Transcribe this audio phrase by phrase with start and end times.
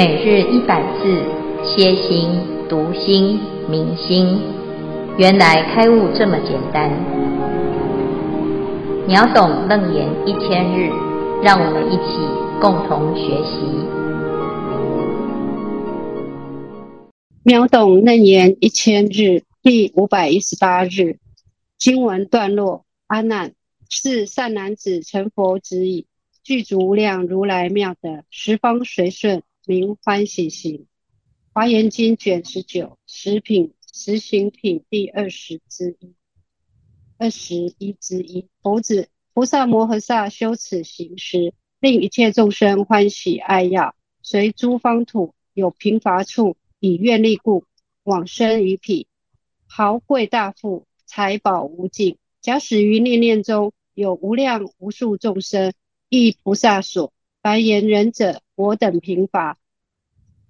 [0.00, 1.22] 每日一百字，
[1.62, 2.30] 歇心、
[2.70, 4.40] 读心、明心，
[5.18, 6.90] 原来开悟这么简单。
[9.06, 10.88] 秒懂楞严一千日，
[11.42, 12.16] 让我们一起
[12.62, 13.60] 共同学习。
[17.42, 21.18] 秒懂楞严一千日第五百一十八日
[21.76, 23.52] 经文段落：阿难，
[23.90, 26.06] 是善男子成佛之意，
[26.42, 29.42] 具足无量如来妙德，十方随顺。
[29.66, 30.86] 名欢喜行，
[31.52, 36.14] 华严经卷十九十品十行品第二十之一，
[37.18, 38.48] 二十一之一。
[38.62, 47.64] 佛子，菩萨摩诃萨修此行时，令一切众生欢喜爱药，随诸方土有贫乏处，以愿力故，
[48.02, 49.06] 往生于彼，
[49.66, 52.16] 豪贵大富，财宝无尽。
[52.40, 55.74] 假使于念念中有无量无数众生，
[56.08, 57.12] 忆菩萨所，
[57.42, 59.58] 白言仁者，我等贫乏。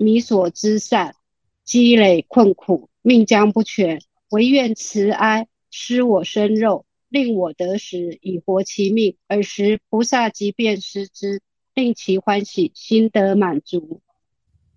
[0.00, 1.14] 靡所知善，
[1.62, 9.18] 积累困苦，命将不全，唯愿慈哀，施我身肉，令我得食，以活其命。
[9.28, 11.42] 尔时菩萨即便施之，
[11.74, 14.00] 令其欢喜，心得满足。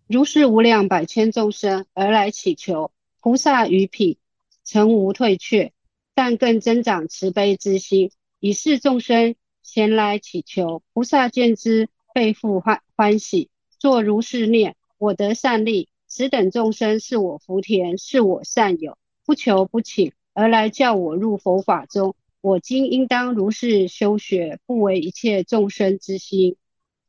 [0.08, 4.18] 如是无量百千众生而来祈求，菩萨于彼
[4.66, 5.72] 诚无退却，
[6.14, 14.76] 但更增长慈悲之心，以示众生前来祈求，菩萨见之，倍复欢欢喜，作如是念。
[15.04, 22.16] 我得善利，此等众生是我福田，是我善友，不求不请而来叫我入佛法中。
[22.40, 26.56] 我今应当如是修学，不为一切众生之心。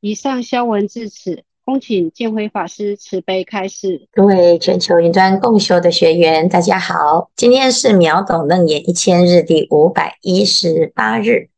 [0.01, 4.09] 以上消文至此，恭请见辉法师慈悲开示。
[4.11, 11.49] 各位全球云端共修的学员，大家好，今天是秒懂楞严一千日第五百一十八日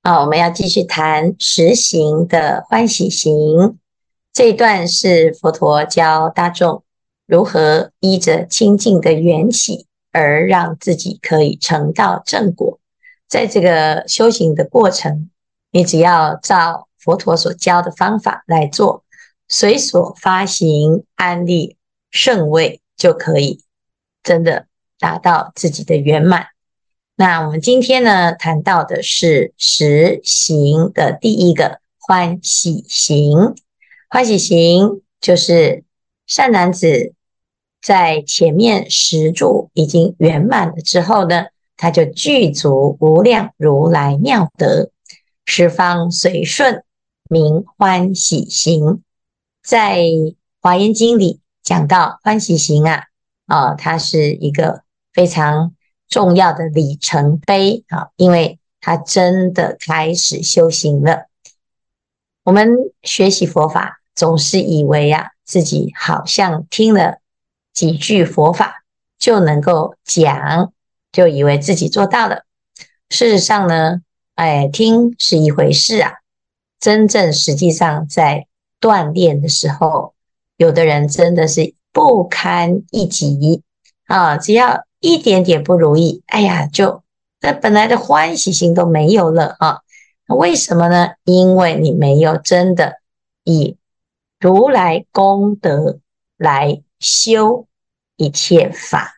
[0.00, 3.78] 啊，我们要继续谈十行的欢喜行。
[4.36, 6.84] 这一段是佛陀教大众
[7.24, 12.78] 如何依着清净的缘起，而让自己可以成道正果。
[13.26, 15.30] 在这个修行的过程，
[15.70, 19.04] 你只要照佛陀所教的方法来做，
[19.48, 21.78] 随所发行安立
[22.10, 23.62] 胜位，就可以
[24.22, 24.66] 真的
[24.98, 26.48] 达到自己的圆满。
[27.14, 33.54] 那我们今天呢，谈到的是十行的第一个欢喜行。
[34.16, 35.84] 欢喜行就是
[36.26, 37.12] 善男子
[37.82, 44.90] 在前面十住已经圆满了之后呢，他就具足无量如来妙德，
[45.44, 46.82] 十方随顺，
[47.28, 49.02] 名欢喜行。
[49.62, 50.00] 在
[50.62, 53.02] 华严经里讲到欢喜行啊，
[53.44, 55.74] 啊，它是一个非常
[56.08, 61.26] 重要的里程碑啊，因为他真的开始修行了。
[62.44, 62.70] 我们
[63.02, 67.18] 学习佛法，总是以为呀、啊，自己好像听了
[67.72, 68.82] 几句佛法
[69.18, 70.72] 就能够讲，
[71.12, 72.44] 就以为自己做到了。
[73.10, 74.00] 事实上呢，
[74.34, 76.14] 哎，听是一回事啊，
[76.80, 78.46] 真正实际上在
[78.80, 80.14] 锻炼的时候，
[80.56, 83.62] 有的人真的是不堪一击
[84.06, 87.02] 啊，只要一点点不如意，哎呀，就
[87.40, 89.80] 那本来的欢喜心都没有了啊。
[90.28, 91.10] 为什么呢？
[91.24, 92.94] 因为你没有真的
[93.44, 93.76] 以
[94.38, 96.00] 如来功德
[96.36, 97.66] 来修
[98.16, 99.14] 一切法。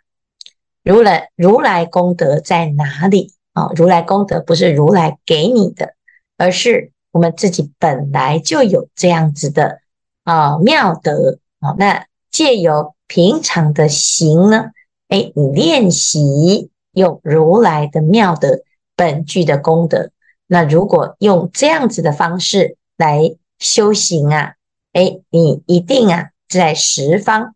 [0.83, 3.71] 如来如来功德在哪里啊？
[3.77, 5.95] 如来功德不是如来给你的，
[6.37, 9.81] 而是我们自己本来就有这样子的
[10.25, 11.75] 啊妙德啊。
[11.77, 14.71] 那借由平常的行呢，
[15.09, 18.61] 哎，你练习用如来的妙德
[18.97, 20.11] 本具的功德。
[20.47, 24.55] 那如果用这样子的方式来修行啊，
[24.93, 27.55] 诶，你一定啊在十方，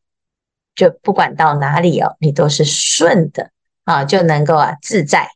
[0.74, 3.50] 就不管到哪里哦，你都是顺的
[3.84, 5.30] 啊，就能够啊自在。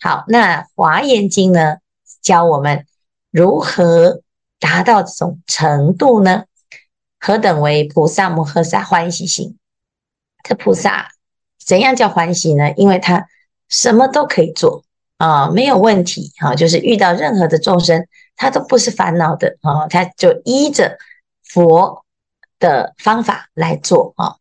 [0.00, 1.76] 好，那华严经呢
[2.22, 2.86] 教我们
[3.30, 4.22] 如何
[4.60, 6.44] 达到这种程度呢？
[7.18, 9.56] 何等为菩萨摩诃萨欢喜心？
[10.44, 11.10] 这菩萨
[11.64, 12.72] 怎样叫欢喜呢？
[12.76, 13.26] 因为他
[13.68, 14.84] 什么都可以做。
[15.16, 18.06] 啊，没有问题哈，就是遇到任何的众生，
[18.36, 20.96] 他都不是烦恼的啊，他就依着
[21.48, 22.04] 佛
[22.58, 24.36] 的方法来做啊。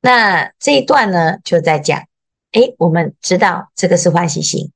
[0.00, 2.06] 那这一段呢，就在讲，
[2.52, 4.72] 诶，我们知道这个是欢喜心，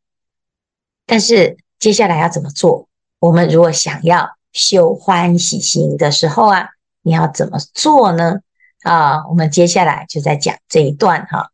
[1.04, 2.88] 但是接下来要怎么做？
[3.18, 6.68] 我们如果想要修欢喜心的时候啊，
[7.02, 8.40] 你要怎么做呢？
[8.82, 11.50] 啊，我们接下来就在讲这一段哈。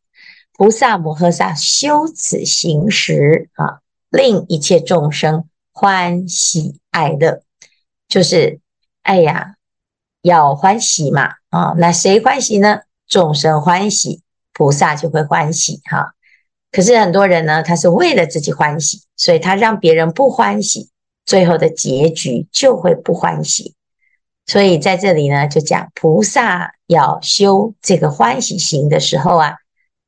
[0.52, 3.80] 菩萨摩诃萨修此行时啊，
[4.10, 7.42] 令一切众生欢喜爱乐，
[8.06, 8.60] 就是
[9.02, 9.56] 哎呀，
[10.22, 12.80] 要欢喜嘛，啊，那谁欢喜呢？
[13.06, 14.22] 众生欢喜，
[14.52, 16.14] 菩萨就会欢喜哈。
[16.70, 20.88] 可是很多人呢，他是为了自己欢喜，所以他让别人不欢喜，
[21.26, 23.74] 最后的结局就会不欢喜。
[24.46, 29.56] 所以在这里呢，就讲菩萨要修这个欢喜行的时候啊，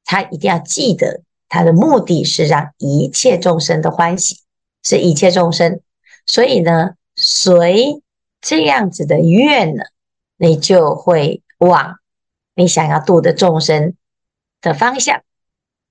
[0.05, 4.39] 他一定要记得，他的目的是让一切众生的欢喜，
[4.83, 5.81] 是一切众生。
[6.27, 8.03] 所以呢，随
[8.41, 9.85] 这样子的愿呢，
[10.37, 11.99] 你就会往
[12.55, 13.95] 你想要度的众生
[14.61, 15.23] 的方向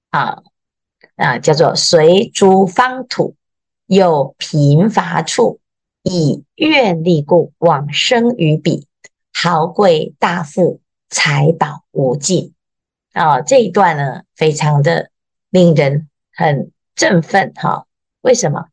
[0.09, 0.43] 啊
[1.15, 3.35] 啊，叫做随诸方土
[3.85, 5.59] 有贫乏处，
[6.01, 8.87] 以愿力故往生于彼，
[9.33, 12.53] 豪贵大富，财宝无尽
[13.11, 13.41] 啊！
[13.41, 15.11] 这一段呢，非常的
[15.49, 17.85] 令人很振奋哈。
[18.21, 18.65] 为什么？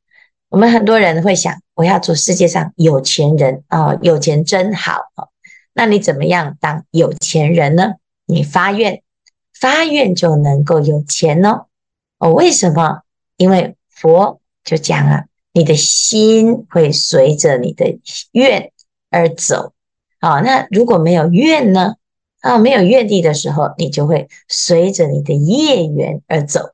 [0.49, 5.28] 我们很多人会想，我要做世界上有钱人啊，有钱真好啊。
[5.72, 7.94] 那你怎么样当有钱人呢？
[8.26, 9.02] 你发愿，
[9.52, 11.67] 发愿就能够有钱哦。
[12.19, 13.02] 哦，为什么？
[13.37, 17.99] 因为佛就讲了，你的心会随着你的
[18.32, 18.72] 愿
[19.11, 19.72] 而走。
[20.19, 21.94] 啊，那如果没有愿呢？
[22.40, 26.70] 啊，没有愿力的时候，你就会随着你的业缘而走。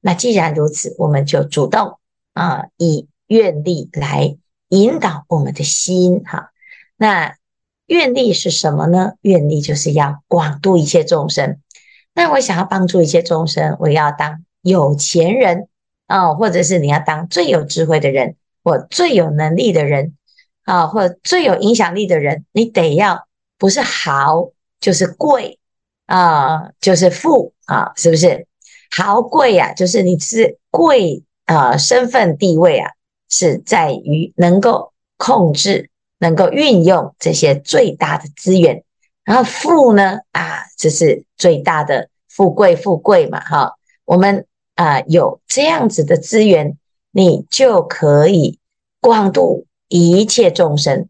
[0.00, 1.98] 那既然如此，我们就主动
[2.34, 4.36] 啊，以愿力来
[4.68, 6.22] 引导我们的心。
[6.24, 6.50] 哈，
[6.96, 7.36] 那。
[7.92, 9.12] 愿力是什么呢？
[9.20, 11.60] 愿力就是要广度一切众生。
[12.14, 15.68] 那我想要帮助一切众生，我要当有钱人
[16.06, 20.14] 啊、哦，或者是你要当最有智慧的人，或最有能力的人
[20.64, 23.26] 啊、或最有影响力的人，你得要
[23.58, 25.58] 不是豪就是贵
[26.06, 28.46] 啊，就是富啊，是不是？
[28.96, 32.90] 豪贵呀、啊，就是你是贵啊，身份地位啊，
[33.28, 35.90] 是在于能够控制。
[36.22, 38.84] 能够运用这些最大的资源，
[39.24, 43.72] 然后富呢啊，这是最大的富贵，富贵嘛哈。
[44.04, 44.46] 我们
[44.76, 46.78] 啊有这样子的资源，
[47.10, 48.60] 你就可以
[49.00, 51.08] 广度一切众生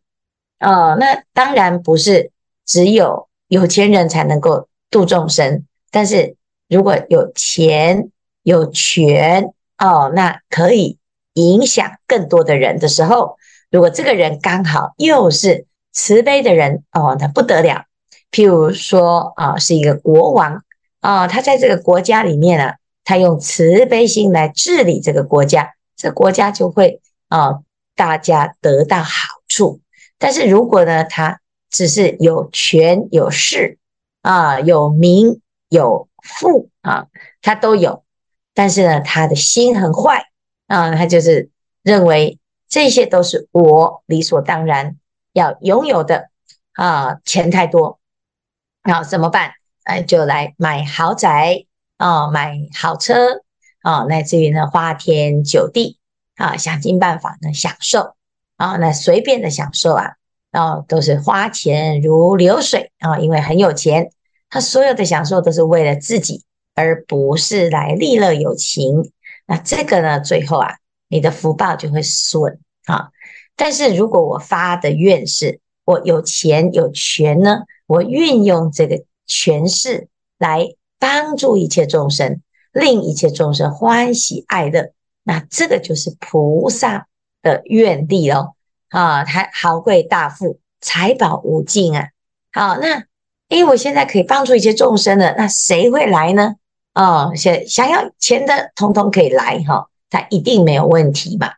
[0.61, 0.97] 哦。
[0.99, 2.31] 那当然不是
[2.65, 6.37] 只有有钱人才能够度众生，但是
[6.71, 8.09] 如果有钱
[8.43, 10.97] 有权哦，那可以
[11.35, 13.37] 影响更多的人的时候。
[13.73, 17.87] 如果这个人刚好又是慈悲的人哦，那不得了。
[18.31, 20.63] 譬如说啊，是一个国王
[21.01, 27.61] 啊，他在这个国家里面呢，他用慈悲心来治理这个国家，这国家就会啊，
[27.97, 29.11] 大家得到好
[29.49, 29.81] 处。
[30.19, 31.41] 但是如果呢，他
[31.71, 33.79] 只是有权有势
[34.21, 35.41] 啊，有名
[35.71, 37.07] 有富啊，
[37.41, 38.05] 他都有，
[38.53, 40.27] 但是呢，他的心很坏
[40.67, 41.49] 啊，他就是
[41.83, 42.39] 认为。
[42.73, 44.97] 这些都是我理所当然
[45.35, 46.31] 要拥有的
[46.73, 47.17] 啊！
[47.23, 48.01] 钱太多，
[48.83, 49.53] 那怎么办？
[49.85, 51.67] 哎，就来买豪宅
[51.99, 53.43] 啊，买好车
[53.83, 55.99] 啊，乃至于呢花天酒地
[56.37, 58.15] 啊，想尽办法呢享受
[58.57, 60.15] 啊，那随便的享受啊，
[60.51, 64.11] 然后都是花钱如流水啊，因为很有钱，
[64.49, 66.43] 他所有的享受都是为了自己，
[66.75, 69.13] 而不是来利乐有情。
[69.45, 70.77] 那这个呢，最后啊。
[71.13, 73.11] 你的福报就会损啊！
[73.57, 80.09] 但是如果我发的愿是，我有钱有权呢，我运用这个权势
[80.39, 82.41] 来帮助一切众生，
[82.73, 87.07] 令一切众生欢喜爱乐，那这个就是菩萨
[87.43, 88.55] 的愿力哦。
[88.89, 89.25] 啊！
[89.25, 92.11] 他豪贵大富，财宝无尽啊！
[92.53, 93.05] 好，那
[93.49, 96.57] 因为我现在可以帮助一切众生了，那谁会来呢？
[96.95, 99.89] 哦，想想要钱的，通通可以来哈。
[100.11, 101.53] 他一定没有问题嘛？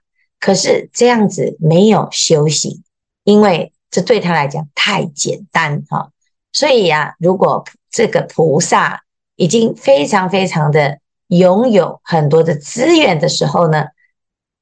[0.45, 2.83] 可是这样子没有修行，
[3.23, 6.11] 因为这对他来讲太简单哈。
[6.53, 9.05] 所以呀，如果这个菩萨
[9.37, 10.99] 已经非常非常的
[11.29, 13.87] 拥有很多的资源的时候呢，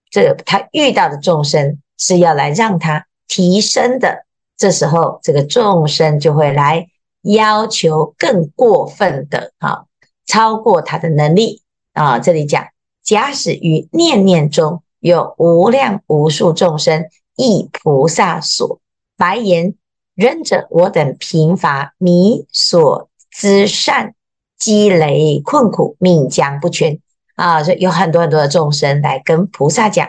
[0.08, 4.24] 这他遇到的众生是要来让他提升的，
[4.56, 6.86] 这时候这个众生就会来
[7.22, 9.86] 要求更过分的啊，
[10.26, 11.60] 超过他的能力
[11.92, 12.20] 啊。
[12.20, 12.68] 这里讲。
[13.02, 18.80] 假使于念念中有无量无数众生，忆菩萨所，
[19.16, 19.74] 白言：
[20.14, 24.14] 忍者，我等贫乏靡所资善，
[24.56, 27.00] 积累困苦，命将不全
[27.34, 27.64] 啊！
[27.64, 30.08] 所以有很多很多的众生来跟菩萨讲：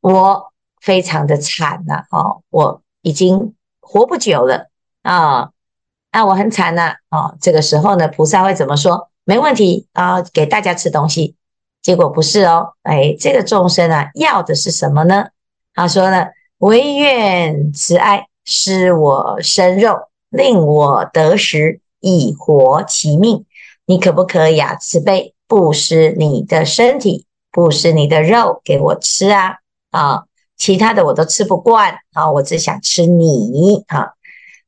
[0.00, 4.70] 我非常的惨呐哦，我已经活不久了
[5.02, 5.50] 啊！
[6.12, 7.36] 啊，我很惨呐哦。
[7.42, 9.10] 这个时候呢，菩萨会怎么说？
[9.24, 11.36] 没问题啊，给大家吃东西。
[11.84, 15.26] 结果不是哦，哎，这个众生啊，要的是什么呢？
[15.74, 23.44] 他说呢，唯愿慈爱施我身肉，令我得食，以活其命。
[23.84, 24.74] 你可不可以啊？
[24.76, 29.56] 慈悲布施你的身体，布施你的肉给我吃啊！
[29.90, 30.24] 啊，
[30.56, 34.14] 其他的我都吃不惯啊，我只想吃你啊！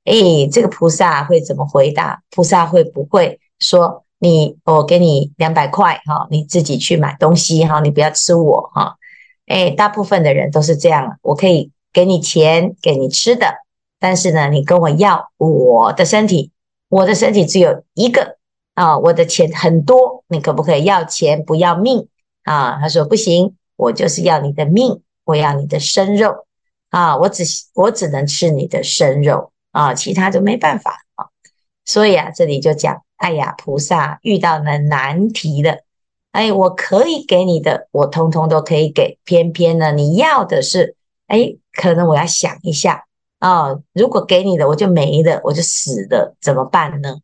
[0.04, 2.20] 诶，这个菩萨会怎么回答？
[2.30, 8.96] 菩萨会不会说你，我给你两百块哈，你自己去买东西哈，你不要吃我哈？
[9.46, 13.54] 诶，大部分的人都是这样，我可以给你钱，给你吃的，
[13.98, 16.50] 但是呢，你跟我要我的身体，
[16.88, 18.36] 我的身体只有一个。
[18.76, 22.08] 啊，我的钱很多，你可不可以要钱不要命
[22.42, 22.78] 啊？
[22.78, 26.44] 他说不行，我就是要你的命，我要你的生肉
[26.90, 27.42] 啊，我只
[27.72, 31.24] 我只能吃你的生肉啊，其他就没办法啊。
[31.86, 35.78] 所以啊，这里就讲，哎呀，菩萨遇到了难题了，
[36.32, 40.96] 哎，我可以给你的，我通通都可以给，偏偏呢，你要的是，
[41.26, 43.06] 哎，可能我要想一下
[43.38, 47.16] 啊，如果给你的我就没了，我就死了，怎么办呢？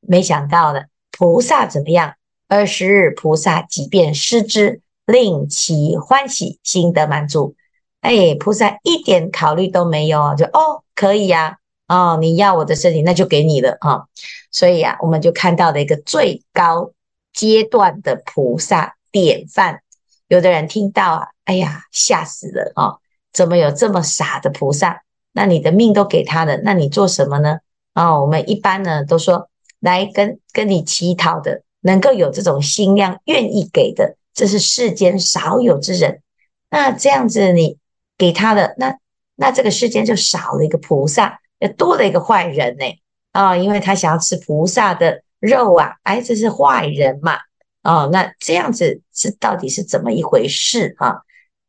[0.00, 0.82] 没想到呢。
[1.18, 2.14] 菩萨怎么样？
[2.46, 7.54] 二十日菩萨即便失之，令其欢喜，心得满足。
[8.02, 11.56] 哎，菩萨一点考虑都没有，就哦，可以呀，
[11.88, 14.04] 哦，你要我的身体，那就给你了啊，哦。
[14.50, 16.92] 所以啊，我们就看到了一个最高
[17.32, 19.80] 阶段的菩萨典范。
[20.28, 22.98] 有的人听到啊，哎呀，吓死了啊，哦！
[23.32, 25.02] 怎么有这么傻的菩萨？
[25.32, 27.58] 那你的命都给他了，那你做什么呢？
[27.92, 29.48] 啊，哦，我们一般呢都说。
[29.78, 36.22] 来跟跟你乞讨的，能够有这种心量，愿意给的，这是世间少有之人。
[36.70, 37.76] 那这样子，你
[38.16, 38.96] 给他的，那
[39.36, 42.84] 那这个世间就少了一个菩萨，也多了一个坏人呢。
[43.32, 47.38] 啊、因为他想要吃菩萨的肉啊，哎，这是坏人嘛。
[47.82, 51.22] 哦，那这样子是到底是怎么一回事啊？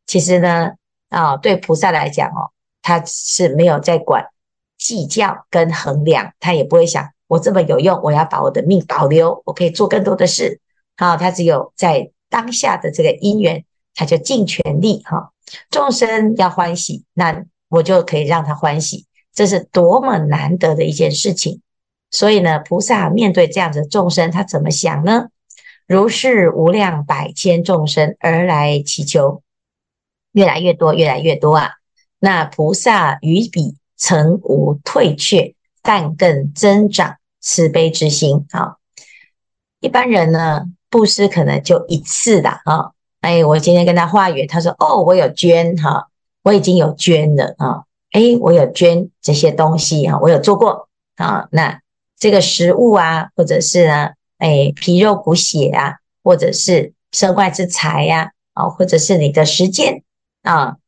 [0.06, 0.70] 其实呢，
[1.10, 4.26] 啊、对菩萨来讲哦，他是没有在管
[4.78, 7.08] 计较跟衡量，他也不会想。
[7.26, 10.60] 我这么有用，我要把我的命保留，我可以做更多的事。
[10.96, 13.64] 好，他只有在当下的这个因缘，
[13.94, 15.30] 他就尽全力哈。
[15.70, 19.06] 众生要欢喜，那我就可以让他欢喜，
[19.38, 21.60] 这是多么难得的一件事情。
[22.10, 25.28] 所以呢，菩萨面对这样子的众生，他怎么想呢？
[25.86, 29.42] 如是无量百千众生而来祈求，
[30.32, 31.70] 越来越多，越来越多啊。
[32.18, 35.54] 那菩萨于彼曾无退却。
[35.80, 38.76] 但更增长慈悲之心啊！
[39.80, 42.90] 一般人呢，布施可能就一次的啊。
[43.22, 46.08] 哎，我今天跟他化缘，他说：“哦，我有捐哈，
[46.42, 47.84] 我已经有捐了啊。
[48.18, 51.46] 哎，我有捐这些东西啊，我有做过啊。
[51.52, 51.80] 那
[52.18, 54.08] 这个食物啊，或者是呢，
[54.38, 60.02] 哎，皮肉骨血啊，或者是身外之财呀，啊，或者是你的时间
[60.42, 60.78] 啊。”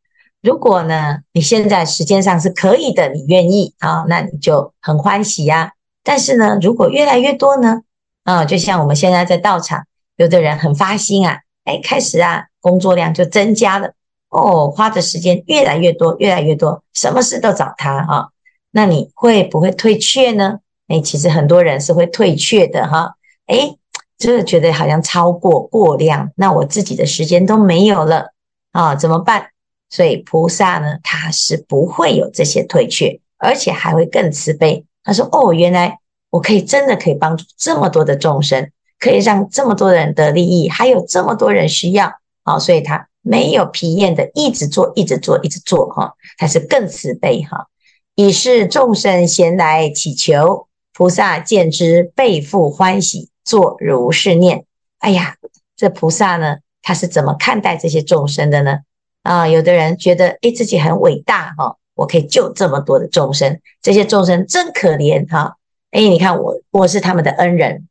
[0.43, 5.75] 如果呢，你现在时间上是可以的，你愿意啊，那你就很欢喜呀。
[6.03, 7.83] 但是呢，如果越来越多呢，
[8.25, 9.85] 啊，就像我们现在在道场，
[10.17, 13.93] 有的人很发心啊，哎，开始啊，工作量就增加了
[14.31, 18.29] 哦，花的时间越来越多，越来越多，什么事都找他啊。
[18.71, 20.61] 那你会不会退却呢？
[20.89, 23.15] 哎，其实很多人是会退却的哈。
[23.47, 23.77] 哎，
[24.17, 28.33] 就是觉得好像超过过量，那我自己的时间都没有了
[28.73, 29.49] 啊，怎么办？
[29.89, 34.85] 所以菩萨呢，他是不会有这些退却，而且还会更慈悲。
[35.03, 35.99] 他说：“哦，原来
[36.31, 38.71] 我可以真的可以帮助这么多的众生，
[39.01, 42.13] 可以让这么多人得利益，还有这么多人需要。
[42.45, 45.89] 好，所以他没有疲厌的一直做，一直做，一直做。
[45.91, 47.43] 哈，他是更慈悲。
[47.43, 47.67] 哈，
[48.15, 54.65] 以是众生闲来祈求，菩萨见之，倍复欢喜，作如是念：
[54.99, 55.37] 哎呀，
[55.77, 58.79] 这菩萨呢，他是怎么看待这些众生的呢？”
[59.23, 65.57] 啊，有的人觉得诶，自己很伟大哈，我可以救这么多的众生，这些众生真可怜哈。
[65.91, 67.87] 诶，你看我，我是他们的恩人。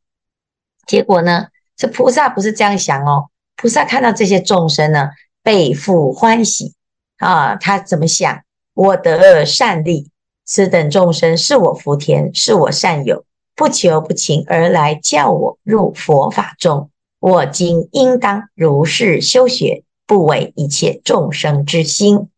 [0.88, 1.46] 结果呢，
[1.76, 3.28] 这菩萨不是这样想哦。
[3.60, 5.10] 菩萨看到这些众生呢，
[5.42, 6.74] 倍复欢喜
[7.18, 7.56] 啊。
[7.56, 8.40] 他怎么想？
[8.72, 10.10] 我得善利，
[10.46, 13.24] 此等众生是我福田，是我善友，
[13.54, 16.90] 不求不请而来教我入佛法中。
[17.18, 19.84] 我今应当如是修学。
[20.06, 22.28] 不为一切众生之心，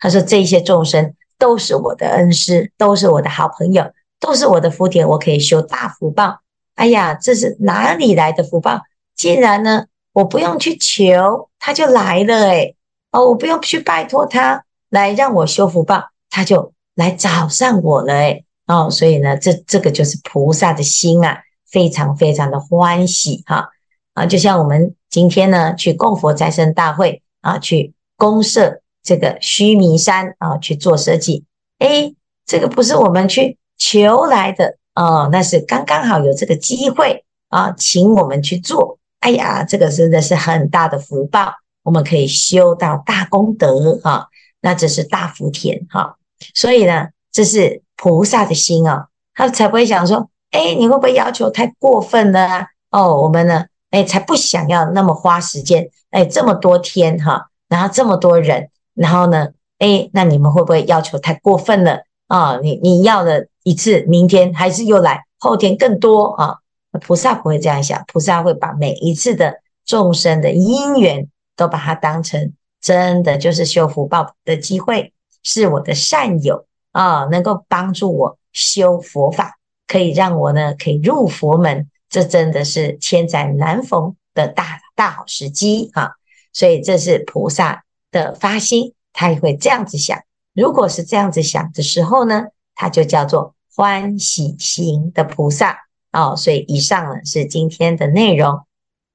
[0.00, 6.40] 他说，这些众生都是我的恩师，都是我的好朋友，都是我的福田，我可以修大福报。
[6.74, 8.80] 哎呀，这是哪里来的福报？
[9.14, 12.48] 竟然呢，我不用去求，他就来了。
[12.48, 12.76] 诶
[13.10, 18.14] 哦，我不用去拜托他来让我修福报，他就来找上我了。
[18.14, 21.38] 诶哦，所以呢，这这个就是菩萨的心啊，
[21.70, 23.68] 非常非常的欢喜哈
[24.14, 24.94] 啊，就像我们。
[25.12, 31.44] 今天呢，去供佛再生大会啊，去公社这个须弥山啊，去做设计。
[31.80, 32.16] 诶，
[32.46, 38.98] 这个不是我们去求来的哦，那是刚刚好有这个机会啊，请我们去做。
[39.22, 41.52] 哎呀，这个真的是很大的福报，
[41.84, 44.28] 我们可以修到大功德哈，
[44.60, 46.16] 那这是大福田哈。
[46.54, 52.66] 所以呢，这是菩萨的心啊，他才不会想说，哎，你会不会要求太过分了啊？
[52.90, 62.58] 哦，我们呢，哎，才不想要那么花时间，哎，这么多天哈，然后这么多人，然后呢，哎，那你们会不会要求太过分了啊？
[62.60, 66.56] 你你要了一次，明天还是又来，后天更多啊？
[67.00, 86.12] 菩萨不会这样想，菩萨会把每一次的众生的因缘都把它当成真的就是修福报的机会，是我的善友啊，能够帮助我修佛法，可以让我呢可以入佛门，这真的是千载难逢的大大好时机啊！
[86.52, 90.18] 所以这是菩萨的发心，他也会这样子想。
[90.54, 95.81] 如果是这样子想的时候呢，他就叫做欢喜心的菩萨。
[96.12, 98.66] 哦，所以以上呢是今天的内容。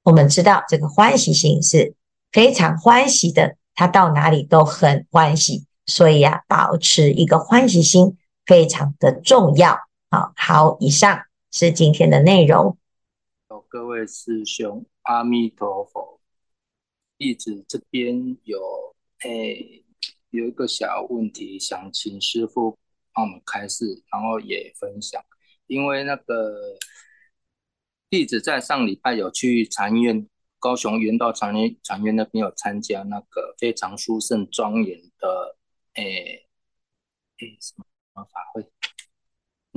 [0.03, 1.93] 我们知道这个欢喜心是
[2.31, 5.65] 非常欢喜的，他到哪里都很欢喜。
[5.85, 9.79] 所以啊，保持一个欢喜心非常的重要。
[10.09, 12.77] 好，好，以上是今天的内容。
[13.69, 16.19] 各位师兄，阿弥陀佛。
[17.17, 18.59] 弟子这边有
[19.23, 19.83] 诶
[20.29, 22.77] 有一个小问题，想请师父
[23.13, 25.23] 帮我们开示，然后也分享。
[25.67, 26.77] 因为那个
[28.09, 30.27] 弟子在上礼拜有去禅院，
[30.59, 35.57] 高雄圆道禅院禅院那边有参加那个非常殊胜庄严的
[35.95, 36.47] 诶
[37.39, 38.65] 诶什么法会，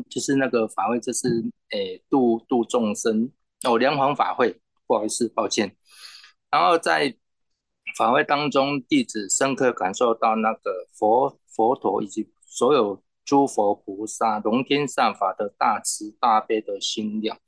[0.09, 1.29] 就是那个法会，就是
[1.71, 3.33] 诶度度众生
[3.65, 5.77] 哦，莲华法会，不好意思，抱歉。
[6.51, 7.17] 然后在
[7.97, 13.03] 法会当中，弟子深刻感受到那个佛佛陀以及所有。
[13.31, 17.39] 诸佛菩萨、龙天善法的大慈大悲的心量，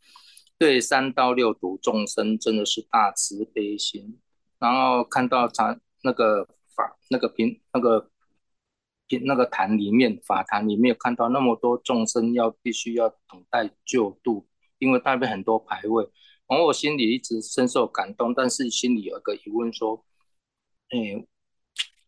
[0.56, 4.20] 对三到六度众生真的是大慈悲心。
[4.60, 8.08] 然后看到他那个法那个平那个
[9.08, 14.46] 平那个坛里面法坛里面看到那么多众生要必须要等待救度，
[14.78, 16.08] 因为那边很多牌位，
[16.46, 20.04] 然后我心里一直深受感动，但是心里有一个疑问说，
[20.90, 21.26] 哎，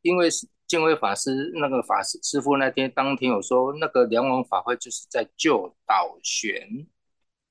[0.02, 0.46] 因为是。
[0.66, 6.87] 敬畏法师那个法师师傅那天当天有说，那个梁王法会就是在救导悬，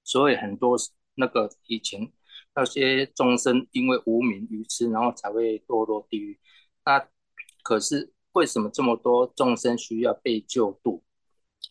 [0.03, 0.75] 所以很多
[1.15, 2.11] 那个以前
[2.55, 6.39] 那些众生因为无明愚痴，然后才会堕落地狱。
[6.85, 7.07] 那
[7.61, 11.03] 可是为什么这么多众生需要被救度？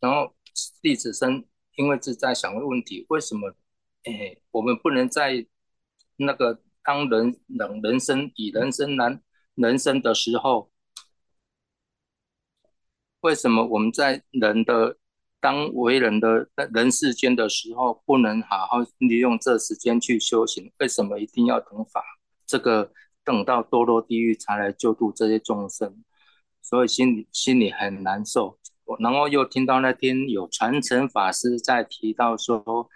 [0.01, 0.35] 然后
[0.81, 1.45] 弟子生
[1.77, 3.53] 因为是在想问题，为什么
[4.05, 5.45] 哎我们不能在
[6.17, 9.21] 那个当人等人生以人生难
[9.57, 10.72] 人生的时候？
[13.23, 14.97] 为什么我们在人的
[15.41, 20.73] 当为人的人世间的时候，不能好好利用这时间去修行？
[20.79, 22.03] 为什么一定要等法
[22.47, 22.93] 这个
[23.25, 26.05] 等到堕落地狱才来救度这些众生？
[26.61, 28.59] 所以心里心里很难受。
[28.99, 32.89] 然后又听到那天有传承法师在提到说，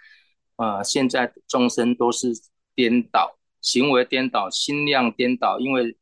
[0.56, 2.32] 呃，现在众生都是
[2.74, 5.96] 颠倒，行为颠倒，心量颠倒，因为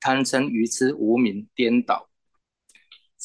[0.00, 2.07] 贪嗔愚痴无明颠倒。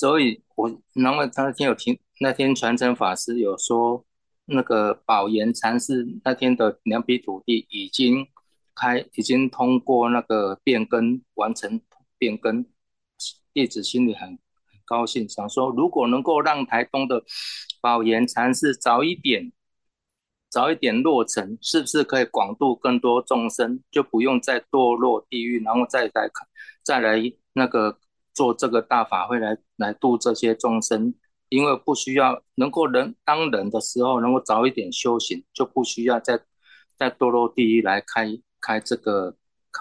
[0.03, 4.03] 所以我，然后那天有听那天传承法师有说，
[4.47, 8.27] 那个宝岩禅师那天的两笔土地已经
[8.75, 11.79] 开，已经通过那个变更完成
[12.17, 12.65] 变更，
[13.53, 14.37] 弟子心里很很
[14.83, 17.23] 高兴，想说如果能够让台东的
[17.79, 19.53] 宝岩禅师早一点
[20.49, 26.45] 早一点落成，是不是可以广度更多众生，就不用再堕落地狱，然后再来看
[26.83, 27.21] 再来
[27.53, 27.99] 那个。
[28.33, 31.13] 做这个大法会来来度这些众生，
[31.49, 36.39] 因为不需要能够人当人的时候能够早一点修行，就不需要再
[36.97, 38.27] 再堕落地狱来开
[38.59, 39.35] 开这个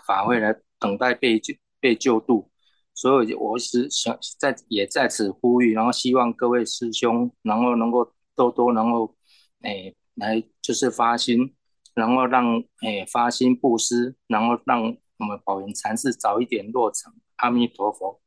[0.07, 2.51] 法会来等待被救被救度。
[2.95, 9.17] 所以我是想在也在此呼吁，然后希望各位师兄然后能够多多能够
[9.63, 11.55] 诶来就是发心，
[11.95, 17.13] 然后让诶发心布施，然后让我们宝云禅寺早一点落成。
[17.37, 18.21] 阿弥陀佛。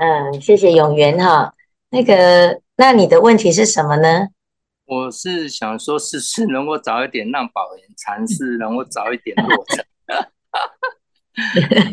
[0.00, 1.52] 嗯，谢谢永元哈。
[1.90, 4.28] 那个，那你的问题是什么呢？
[4.86, 9.84] 我是想说，是不是能够早一点让宝岩禅师能够早一点落成？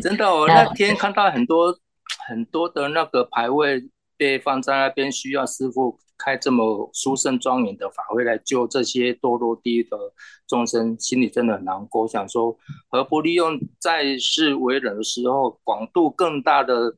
[0.00, 1.78] 真的，我 那天看到很多
[2.26, 9.98] 很多的那个牌位被放在那边，需要师傅开这么殊胜庄严的法会来救这些堕落地狱的
[10.46, 12.04] 众生，心里真的很难过。
[12.04, 12.56] 我想说，
[12.88, 16.96] 何不利用在世为人的时候，广度更大的？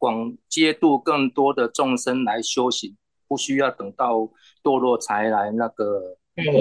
[0.00, 2.96] 广接度更多的众生来修行，
[3.28, 4.28] 不需要等到
[4.64, 6.16] 堕落才来那个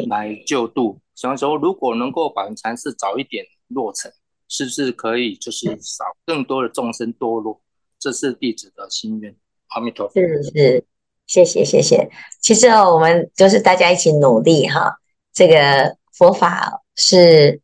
[0.09, 0.99] 来救度。
[1.15, 4.11] 所以说，如果能够把禅师早一点落成，
[4.49, 7.61] 是不是可以就是少更多的众生堕落？
[7.97, 9.33] 这是弟子的心愿。
[9.69, 10.13] 阿弥陀佛。
[10.19, 10.85] 是是，
[11.25, 12.09] 谢谢谢谢。
[12.41, 14.99] 其实哦，我们就是大家一起努力哈。
[15.31, 17.61] 这个佛法是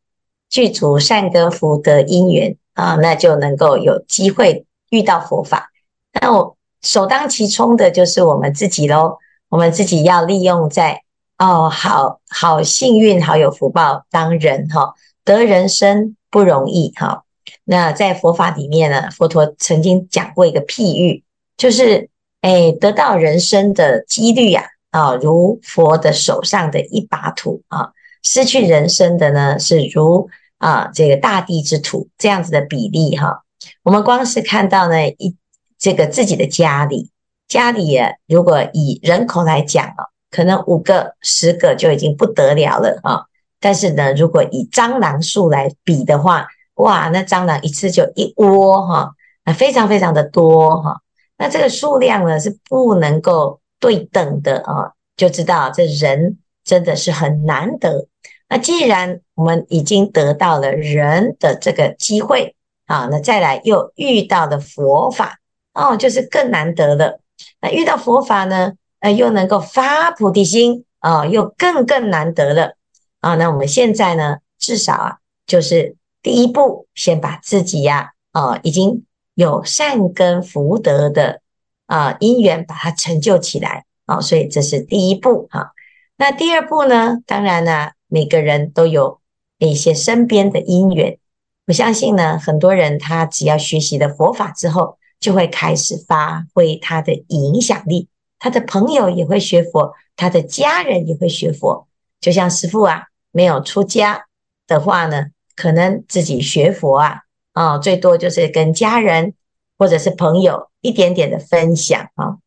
[0.49, 5.69] 具足善根福德因缘啊，那就能够有机会遇到佛法。
[6.13, 9.17] 那我首当其冲的就是我们自己喽，
[9.49, 11.01] 我们自己要利用在
[11.37, 14.93] 哦，好好幸运，好有福报，当人哈，
[15.25, 17.23] 得人生不容易哈。
[17.65, 21.23] 那在佛法里面呢，佛陀曾经讲过一个譬喻，
[21.57, 22.09] 就是
[22.41, 24.69] 诶，得到人生的几率呀。
[24.91, 27.91] 啊，如佛的手上的一把土啊，
[28.23, 33.43] 失去人生的呢，是如啊这个大地之土这样子的比例哈。
[33.83, 35.35] 我们光是看到呢一
[35.77, 37.11] 这个自己的家里，
[37.47, 43.25] 家里啊，如果以人口来讲啊，可能五个十个就已经不得了了啊。
[43.59, 49.11] 但是呢，如果以蟑螂数来比的话，哇，那蟑螂一次就一窝哈，
[49.45, 51.01] 那非常非常的多哈。
[51.37, 53.59] 那这个数量呢是不能够。
[53.77, 58.07] 对等的啊，就知道这人真的是很难得。
[58.49, 62.54] 那既然我们已经得到了人的这个机会
[62.85, 65.39] 啊，那再来又遇到的佛法
[65.73, 67.19] 哦，就是更难得了。
[67.61, 72.75] 那遇到佛法呢，呃，又能够发菩提心啊，又更更难得了
[73.21, 73.35] 啊。
[73.35, 81.41] 那我们现在呢，至少啊，就是第一步，先把自己呀啊，已经有善根福德的。
[81.87, 85.71] 啊，因缘把它成就起来啊，所以这是第一步哈。
[86.17, 87.19] 那第二步呢？
[87.27, 89.19] 当然呢，每个人都有
[89.59, 91.19] 一些身边的因缘。
[91.67, 98.07] 我相信呢，很多人他只要学习了佛法之后，就会开始发挥他的影响力。
[98.39, 101.87] 他的朋友也会学佛，他的家人也会学佛。
[102.21, 104.25] 就像师父啊，没有出家
[104.67, 107.21] 的话呢，可能自己学佛啊，
[107.53, 109.33] 啊，最多就是跟家人
[109.77, 110.69] 或者是朋友。
[110.81, 112.37] 一点点的分享啊，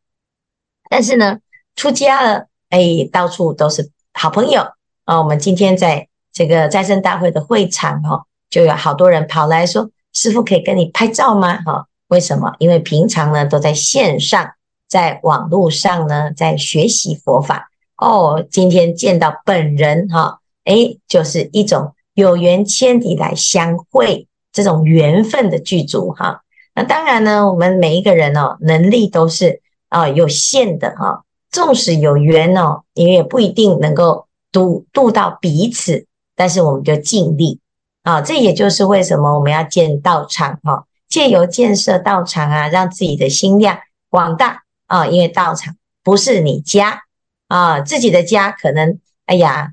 [0.89, 1.41] 但是呢，
[1.75, 4.63] 出家了，哎，到处都是好朋友
[5.07, 5.21] 啊。
[5.21, 12.55] 我们今天在这个再生大会的会场哦，就有好多人跑来说：“师傅可以跟你拍照吗？”哈，为什么？
[12.59, 14.51] 因为平常呢都在线上，
[14.89, 18.45] 在网络上呢在学习佛法哦。
[18.51, 26.43] 今天见到本人哈，哎，就是一种有缘千里来相会这种缘分的具足哈。
[26.75, 31.25] 那当然呢，我们每一个人哦，能力都是啊有限的哈。
[31.51, 36.07] 纵使有缘哦，你也不一定能够度度到彼此，
[36.37, 37.59] 但是我们就尽力
[38.03, 38.21] 啊。
[38.21, 45.07] 这也就是为什么我们要建道场哈，借由建设道场啊，让自己的心量广大啊。
[45.07, 47.03] 因为道场不是你家
[47.49, 49.73] 啊，自己的家可能哎呀，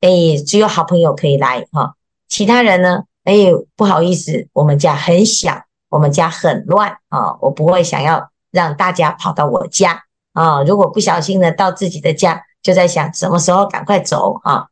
[0.00, 0.08] 哎
[0.46, 1.94] 只有好朋友可以来哈，
[2.28, 3.34] 其他人呢，哎
[3.76, 5.62] 不好意思，我们家很小。
[5.88, 10.60] 我们家很乱啊，我不会想要让大家跑到我家啊。
[10.64, 14.66] 如果不小心呢，到自己的家，就在想什么时候赶快走啊。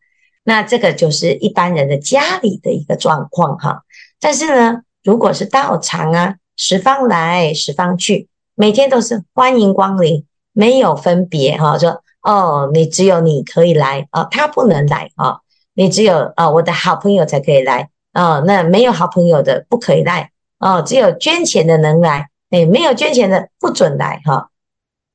[0.44, 3.82] 那这个就是一般人的家里的一个状况哈。
[4.20, 11.76] 但是呢，如果是道场啊，十方来十方去，每天都是欢迎光临，没有分别哈。
[11.76, 15.38] 说哦，你只有你可以来啊，他不能来啊。
[15.74, 20.30] 你只有啊，我的好朋友才可以来啊，那没有好朋友的不可以来。
[20.58, 24.48] 哦，只有捐钱的能来，哎，没有捐钱的不准来哈，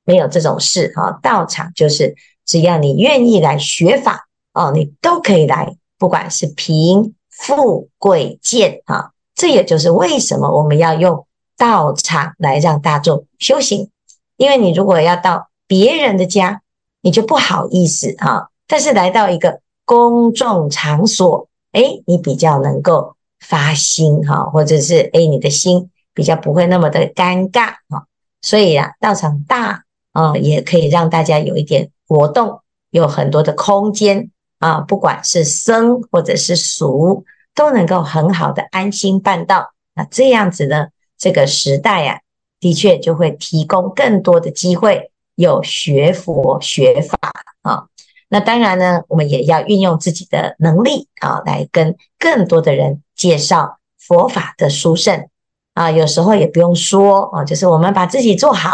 [0.04, 1.18] 没有这种事哈。
[1.24, 2.14] 道场就是
[2.46, 4.28] 只要你愿意来学法
[4.60, 9.12] 哦，你都可以来，不管是贫富贵贱啊。
[9.36, 11.26] 这也就是为什么我们要用
[11.58, 13.90] 道场来让大众修行，
[14.38, 16.62] 因为你如果要到别人的家，
[17.02, 18.50] 你就不好意思啊。
[18.68, 23.16] 但是来到一个公众场所，哎，你比较能够。
[23.42, 28.06] 发心哈，或者是诶，你的心比较不会那么的尴尬哈，
[28.42, 32.60] 所以啊，道场大啊，也可以让大家有一点活动，
[32.92, 39.74] 有很多的空间啊，不管是僧或者是俗，都能够很好的安心办道。
[39.96, 42.20] 那这样子呢，这个时代啊，
[42.60, 47.18] 的确就会提供更多的机会，有学佛学法
[47.64, 47.88] 啊。
[48.30, 53.02] 那当然呢，我们也要运用自己的能力啊，来跟更多的人。
[53.20, 55.28] 介绍佛法的殊胜
[55.74, 58.72] 啊，有时候也不用说啊，就是我们把自己做好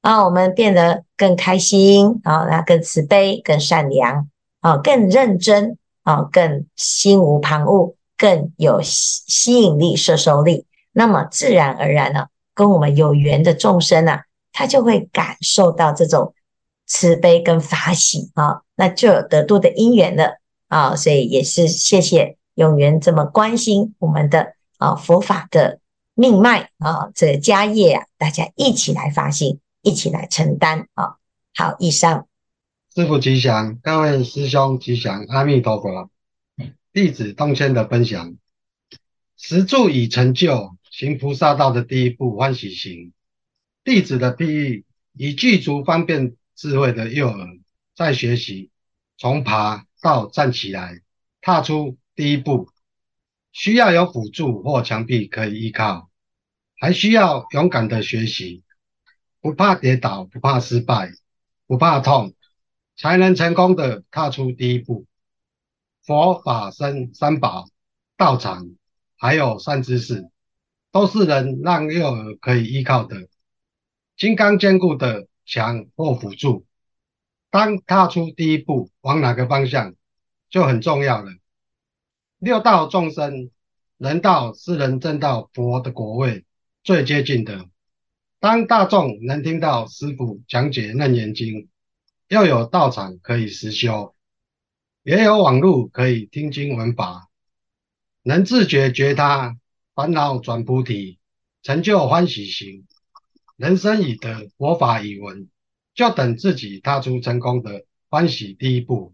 [0.00, 4.30] 啊，我们变得更开心啊，那更慈悲、更善良
[4.62, 10.66] 啊，更认真啊，更心无旁骛，更有吸吸引力、摄受力。
[10.92, 16.32] 那么自然而然呢，跟我们有缘的众生啊，他就会感受到这种
[16.86, 25.80] 慈悲跟法喜啊，那就有得度的因缘了啊，所以也是谢谢永缘这么关心我们的啊佛法的
[26.14, 31.16] 命脉啊，这个家业啊，大家一起来发心，一起来承担啊。
[31.54, 32.26] 好，以上。
[32.94, 36.10] 师父吉祥，各位师兄吉祥，阿弥陀佛。
[36.92, 38.36] 弟子东迁的分享，
[39.38, 43.14] 实住已成就行菩萨道的第一步欢喜行。
[43.82, 47.48] 弟子的譬喻，以具足方便智慧的幼儿
[47.96, 48.68] 在学习，
[49.16, 51.00] 从爬到站起来，
[51.40, 52.68] 踏出第一步，
[53.52, 56.10] 需要有辅助或墙壁可以依靠，
[56.78, 58.64] 还需要勇敢的学习，
[59.40, 61.10] 不怕跌倒，不怕失败，
[61.66, 62.34] 不怕痛，
[63.02, 65.06] 才能成功的踏出第一步。
[66.04, 67.68] 佛法僧三宝、
[68.16, 68.76] 道场，
[69.16, 70.30] 还有善知识，
[70.92, 73.26] 都是能让幼儿可以依靠的
[74.16, 76.64] 金刚坚固的墙或辅助。
[77.50, 79.96] 当踏出第一步，往哪个方向
[80.48, 81.32] 就很重要了。
[82.38, 83.50] 六道众生，
[83.98, 86.44] 人道是人证道佛的果位
[86.84, 87.68] 最接近的。
[88.38, 91.68] 当大众能听到师父讲解楞严经，
[92.32, 94.14] 又有道场可以实修。
[95.02, 97.28] 也有网路可以听经闻法，
[98.22, 99.58] 能自觉觉他，
[99.94, 101.18] 烦恼转菩提，
[101.62, 102.86] 成就欢喜行。
[103.56, 105.50] 人生已得，佛法已闻，
[105.94, 109.12] 就等自己踏出成功的欢喜第一步。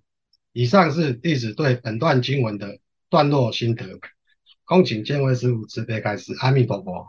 [0.53, 2.79] 以上是弟子对本段经文的
[3.11, 3.85] 段落心得。
[4.65, 6.37] 恭请见辉师父慈悲开示。
[6.39, 7.09] 阿弥陀佛。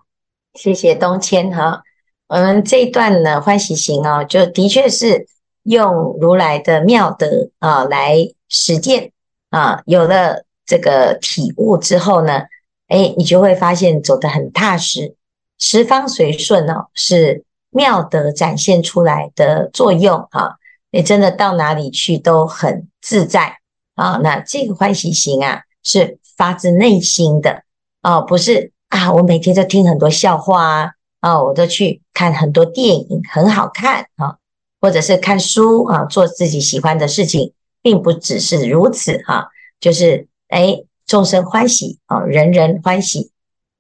[0.56, 1.84] 谢谢东迁哈。
[2.26, 5.28] 我们这一段呢，欢喜行哦，就的确是
[5.64, 8.34] 用如来的妙德啊来。
[8.52, 9.12] 实践
[9.52, 12.46] 啊，有了这个体悟之后呢，
[12.88, 15.14] 哎，你就会发现走得很踏实，
[15.60, 20.56] 十方随顺哦，是妙德展现出来的作用啊。
[20.90, 23.60] 你真的到哪里去都很自在
[23.94, 24.20] 啊。
[24.24, 27.62] 那这个欢喜心啊，是发自内心的
[28.02, 29.14] 哦，不是啊。
[29.14, 34.38] 我每天都听很多笑话啊，啊，我都去看很多电影，很好看啊，
[34.80, 37.54] 或者是看书啊，做自己喜欢的事情。
[37.82, 39.48] 并不只是如此哈、啊，
[39.80, 43.32] 就是哎，众生欢喜啊，人人欢喜，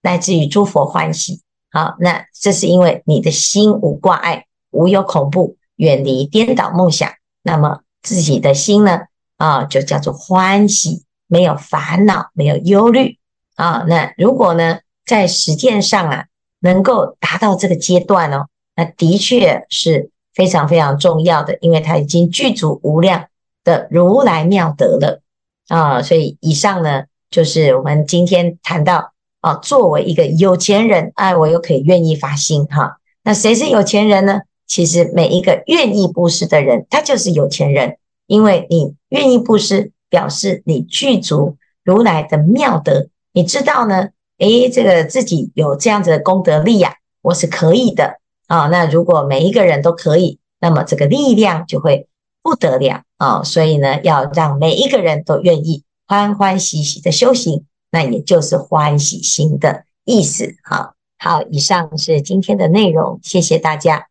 [0.01, 1.41] 乃至于诸佛欢喜。
[1.69, 7.11] 好，那这是因为你的心无挂碍，无有恐怖，远离颠倒梦想，
[7.43, 9.01] 那么自己的心呢
[9.35, 13.17] 啊，就叫做欢喜，没有烦恼，没有忧虑
[13.55, 13.83] 啊。
[13.85, 16.25] 那如果呢，在实践上啊，
[16.61, 23.25] 能够达到这个阶段哦，那的确是非常非常重要的，因为它已经具足无量。
[23.65, 25.21] 的如来妙德了
[25.67, 32.97] 啊，所以以上呢，就是我们今天谈到啊，作为一个有钱人，哎，我又可以愿意发心哈。
[33.21, 34.39] 那谁是有钱人呢？
[34.65, 37.97] 其实每一个愿意布施的人，他就是有钱人，
[38.27, 43.09] 因为你愿意布施，表示你具足如来的妙德。
[43.33, 44.07] 你知道呢？
[44.37, 48.19] 诶，这个自己有这样子的功德力呀，我是可以的
[48.49, 48.67] 啊。
[48.67, 52.09] 那如果每一个人都可以，那么这个力量就会
[52.43, 53.03] 不得了。
[53.15, 60.55] 啊、所以呢，要让每一个人都愿意欢欢喜喜的修行，那也就是欢喜心的意思。
[60.63, 64.08] 啊，好，以上是今天的内容，谢谢大家。